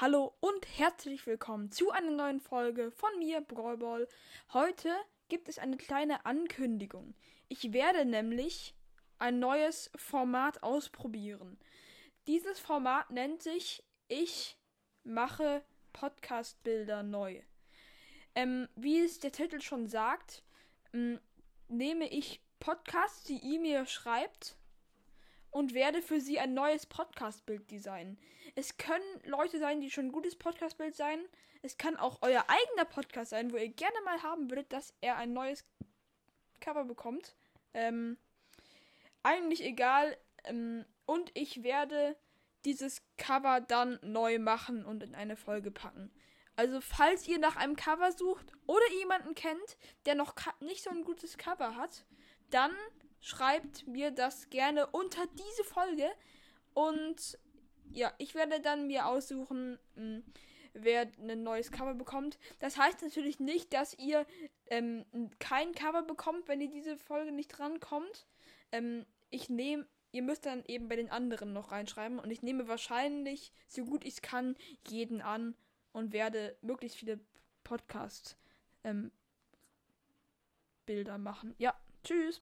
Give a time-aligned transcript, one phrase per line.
[0.00, 4.08] Hallo und herzlich willkommen zu einer neuen Folge von mir, Brawlball.
[4.52, 4.92] Heute
[5.28, 7.14] gibt es eine kleine Ankündigung.
[7.46, 8.74] Ich werde nämlich
[9.20, 11.60] ein neues Format ausprobieren.
[12.26, 14.58] Dieses Format nennt sich Ich
[15.04, 15.62] mache
[15.92, 17.40] Podcast-Bilder neu.
[18.34, 20.42] Ähm, wie es der Titel schon sagt,
[21.68, 24.56] nehme ich Podcasts, die ihr mir schreibt,
[25.54, 28.18] und werde für sie ein neues Podcast-Bild designen.
[28.56, 31.20] Es können Leute sein, die schon ein gutes Podcast-Bild sein.
[31.62, 35.16] Es kann auch euer eigener Podcast sein, wo ihr gerne mal haben würdet, dass er
[35.16, 35.64] ein neues
[36.60, 37.36] Cover bekommt.
[37.72, 38.18] Ähm,
[39.22, 40.16] eigentlich egal.
[40.42, 42.16] Ähm, und ich werde
[42.64, 46.10] dieses Cover dann neu machen und in eine Folge packen.
[46.56, 51.04] Also falls ihr nach einem Cover sucht oder jemanden kennt, der noch nicht so ein
[51.04, 52.04] gutes Cover hat,
[52.50, 52.72] dann
[53.20, 56.08] schreibt mir das gerne unter diese Folge.
[56.74, 57.38] Und
[57.90, 60.24] ja, ich werde dann mir aussuchen, hm,
[60.74, 62.38] wer ein neues Cover bekommt.
[62.58, 64.26] Das heißt natürlich nicht, dass ihr
[64.66, 65.04] ähm,
[65.38, 68.26] kein Cover bekommt, wenn ihr diese Folge nicht drankommt.
[68.72, 72.18] Ähm, ich nehme, ihr müsst dann eben bei den anderen noch reinschreiben.
[72.18, 75.54] Und ich nehme wahrscheinlich, so gut ich kann, jeden an
[75.92, 77.20] und werde möglichst viele
[77.62, 78.36] Podcast
[78.82, 79.12] ähm,
[81.18, 81.54] machen.
[81.58, 82.32] Ja, tschüss.